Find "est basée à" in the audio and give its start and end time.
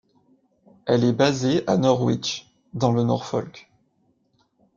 1.03-1.77